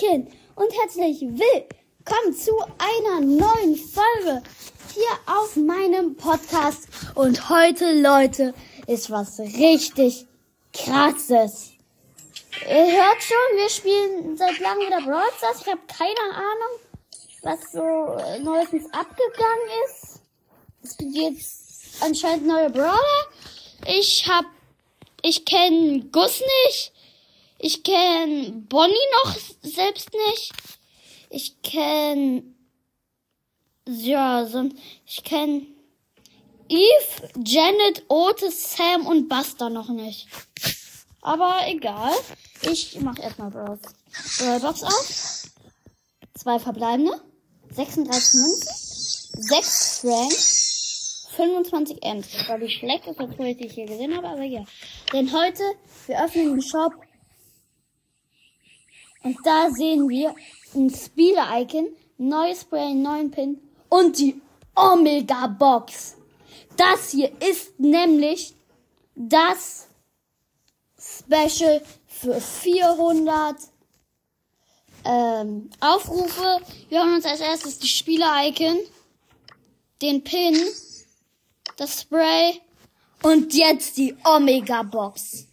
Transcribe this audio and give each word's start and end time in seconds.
Hallöchen 0.00 0.28
und 0.54 0.72
herzlich 0.80 1.20
willkommen 1.20 2.34
zu 2.34 2.52
einer 2.78 3.20
neuen 3.20 3.76
Folge 3.76 4.42
hier 4.94 5.10
auf 5.26 5.56
meinem 5.56 6.16
Podcast. 6.16 6.88
Und 7.14 7.48
heute, 7.48 8.00
Leute, 8.00 8.54
ist 8.86 9.10
was 9.10 9.38
richtig 9.38 10.26
krasses. 10.72 11.72
Ihr 12.68 12.86
hört 12.86 13.22
schon, 13.22 13.56
wir 13.56 13.68
spielen 13.68 14.36
seit 14.36 14.58
langem 14.60 14.86
wieder 14.86 15.00
Brawl 15.00 15.30
Stars. 15.36 15.62
Ich 15.62 15.66
habe 15.66 15.80
keine 15.86 16.34
Ahnung, 16.34 16.78
was 17.42 17.72
so 17.72 17.80
äh, 17.80 18.38
neuestens 18.40 18.86
abgegangen 18.92 19.68
ist. 19.86 20.20
Es 20.82 20.96
gibt 20.96 21.14
jetzt 21.14 22.02
anscheinend 22.02 22.46
neue 22.46 22.70
Brawler. 22.70 23.26
Ich 23.86 24.26
hab, 24.28 24.44
ich 25.22 25.44
kenne 25.44 26.04
Gus 26.12 26.40
nicht. 26.64 26.92
Ich 27.58 27.82
kenne 27.82 28.52
Bonnie 28.68 28.94
noch 29.24 29.36
selbst 29.62 30.10
nicht. 30.12 30.52
Ich 31.30 31.62
kenne 31.62 32.42
ja, 33.86 34.46
so, 34.46 34.68
ich 35.06 35.24
kenne 35.24 35.66
Eve, 36.68 37.30
Janet, 37.44 38.04
Otis, 38.08 38.76
Sam 38.76 39.06
und 39.06 39.28
Buster 39.28 39.70
noch 39.70 39.88
nicht. 39.88 40.28
Aber 41.22 41.60
egal. 41.66 42.12
Ich 42.62 43.00
mache 43.00 43.22
erstmal 43.22 43.50
Brawl 43.50 43.78
Box 44.60 44.82
auf. 44.84 45.42
Zwei 46.34 46.58
verbleibende. 46.58 47.20
36 47.72 48.40
Münzen. 48.40 49.42
6 49.42 49.98
Franks. 50.00 51.26
25 51.36 52.02
Ms. 52.02 52.48
Weil 52.48 52.60
die 52.60 52.70
schlecht 52.70 53.06
ist, 53.06 53.20
obwohl 53.20 53.46
ich 53.46 53.56
die 53.56 53.68
hier 53.68 53.86
gesehen 53.86 54.16
habe, 54.16 54.28
aber 54.28 54.42
ja. 54.42 54.64
Denn 55.12 55.32
heute, 55.32 55.62
wir 56.06 56.24
öffnen 56.24 56.50
den 56.50 56.62
Shop 56.62 56.92
und 59.22 59.36
da 59.44 59.70
sehen 59.70 60.08
wir 60.08 60.34
ein 60.74 60.90
Spieler-Icon, 60.90 61.88
neues 62.18 62.62
Spray, 62.62 62.94
neuen 62.94 63.30
Pin 63.30 63.60
und 63.88 64.18
die 64.18 64.40
Omega-Box. 64.74 66.16
Das 66.76 67.10
hier 67.10 67.30
ist 67.40 67.78
nämlich 67.78 68.54
das 69.14 69.86
Special 70.98 71.82
für 72.06 72.40
400 72.40 73.56
ähm, 75.04 75.70
Aufrufe. 75.80 76.60
Wir 76.88 77.00
haben 77.00 77.14
uns 77.14 77.24
als 77.24 77.40
erstes 77.40 77.78
die 77.78 77.88
Spieler-Icon, 77.88 78.78
den 80.00 80.22
Pin, 80.24 80.56
das 81.76 82.02
Spray 82.02 82.60
und 83.22 83.52
jetzt 83.54 83.96
die 83.96 84.14
Omega-Box. 84.24 85.46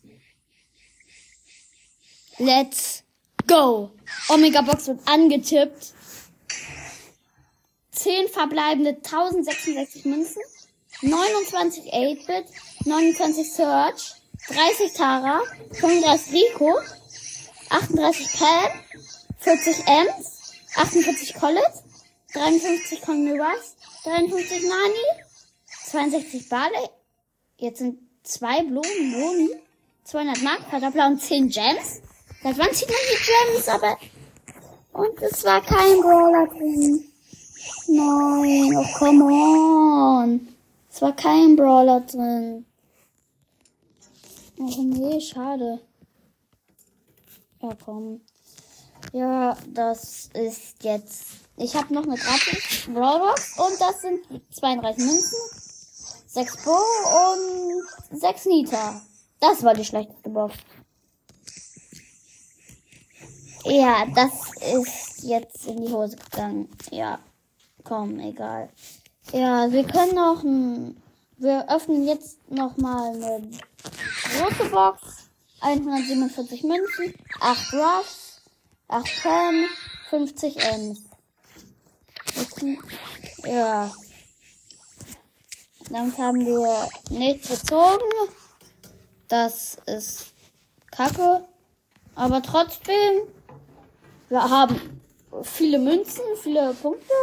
Let's 2.39 3.03
go! 3.47 3.91
Omega 4.29 4.61
Box 4.61 4.87
wird 4.87 4.99
angetippt. 5.07 5.93
10 7.91 8.27
verbleibende 8.29 8.97
1066 8.97 10.05
Münzen. 10.05 10.41
29 11.01 11.93
8-Bit. 11.93 12.45
29 12.85 13.51
Search. 13.51 14.13
30 14.49 14.93
Tara. 14.93 15.41
35 15.71 16.33
Rico. 16.33 16.77
38 17.69 18.39
Pam. 18.39 18.71
40 19.39 19.87
Ems. 19.87 20.53
48 20.75 21.33
Colette. 21.35 21.83
53 22.33 23.01
Conmiras. 23.01 23.75
53 24.03 24.63
Nani. 24.63 25.23
62 25.87 26.49
Barley. 26.49 26.89
Jetzt 27.57 27.79
sind 27.79 27.99
zwei 28.23 28.61
Blumen, 28.61 29.13
Boni. 29.13 29.49
200 30.03 30.41
Mark, 30.43 30.69
Verdoppler 30.69 31.07
und 31.07 31.21
10 31.21 31.49
Gems. 31.49 32.01
Seit 32.47 32.59
wann 32.59 32.73
zieht 32.73 32.87
man 32.87 32.97
die 33.11 33.55
Gems? 33.55 33.67
Aber. 33.67 33.97
Und 34.93 35.21
es 35.21 35.43
war 35.43 35.61
kein 35.61 35.99
Brawler 35.99 36.47
drin. 36.47 37.03
Nein, 37.87 38.77
oh 38.77 38.97
come 38.97 39.25
on. 39.25 40.47
Es 40.89 41.01
war 41.01 41.13
kein 41.13 41.57
Brawler 41.57 41.99
drin. 42.01 42.65
Oh 44.59 44.81
nee, 44.81 45.19
schade. 45.19 45.81
Ja, 47.61 47.77
komm. 47.83 48.21
Ja, 49.11 49.57
das 49.67 50.29
ist 50.33 50.81
jetzt. 50.83 51.25
Ich 51.57 51.75
habe 51.75 51.93
noch 51.93 52.03
eine 52.03 52.15
gratis 52.15 52.85
Brawlbox 52.87 53.59
und 53.59 53.81
das 53.81 54.01
sind 54.01 54.21
32 54.53 55.05
Münzen, 55.05 55.37
6 56.27 56.63
Bo 56.63 56.71
und 56.71 58.17
6 58.17 58.45
Nita. 58.45 59.01
Das 59.41 59.63
war 59.63 59.73
die 59.73 59.83
schlechteste 59.83 60.29
Box. 60.29 60.55
Ja, 63.63 64.05
das 64.13 64.31
ist 64.61 65.23
jetzt 65.23 65.67
in 65.67 65.85
die 65.85 65.91
Hose 65.91 66.15
gegangen. 66.15 66.69
Ja, 66.91 67.19
komm, 67.83 68.19
egal. 68.19 68.69
Ja, 69.31 69.71
wir 69.71 69.83
können 69.83 70.15
noch 70.15 70.43
ein, 70.43 71.01
wir 71.37 71.69
öffnen 71.69 72.07
jetzt 72.07 72.39
noch 72.49 72.77
mal 72.77 73.13
eine 73.13 73.49
große 74.37 74.69
Box. 74.69 75.27
147 75.59 76.63
Münzen, 76.63 77.13
8 77.41 77.73
Rush, 77.73 78.41
8 78.89 79.23
Pam, 79.23 79.65
50 80.09 80.55
Ms. 80.63 80.99
Ja. 83.43 83.91
Damit 85.89 86.17
haben 86.17 86.45
wir 86.45 86.89
nichts 87.09 87.49
gezogen. 87.49 88.03
Das 89.27 89.77
ist 89.85 90.33
kacke. 90.91 91.47
Aber 92.15 92.41
trotzdem 92.41 93.21
wir 94.29 94.49
haben 94.49 95.01
viele 95.43 95.79
Münzen, 95.79 96.23
viele 96.41 96.73
Punkte 96.73 97.13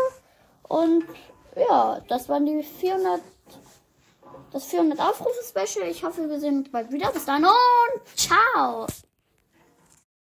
und 0.62 1.04
ja, 1.56 2.00
das 2.08 2.28
waren 2.28 2.46
die 2.46 2.62
400, 2.62 3.20
das 4.52 4.64
400 4.64 4.98
Aufrufe 5.00 5.40
Special. 5.48 5.88
Ich 5.88 6.02
hoffe, 6.02 6.28
wir 6.28 6.40
sehen 6.40 6.58
uns 6.58 6.70
bald 6.70 6.90
wieder. 6.90 7.10
Bis 7.12 7.24
dann 7.24 7.44
und 7.44 8.16
ciao! 8.16 8.86